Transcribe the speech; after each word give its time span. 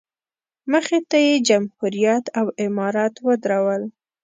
مخې 0.71 0.99
ته 1.09 1.17
یې 1.27 1.35
جمهوریت 1.47 2.25
او 2.39 2.45
امارت 2.65 3.13
ودرول. 3.27 3.83